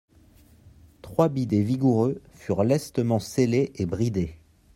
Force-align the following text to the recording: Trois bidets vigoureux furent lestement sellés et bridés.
Trois 1.03 1.29
bidets 1.29 1.61
vigoureux 1.61 2.23
furent 2.33 2.63
lestement 2.63 3.19
sellés 3.19 3.71
et 3.75 3.85
bridés. 3.85 4.35